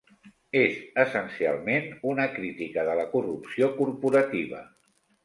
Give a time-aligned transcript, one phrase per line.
[0.59, 4.65] És, essencialment, una crítica de la corrupció corporativa.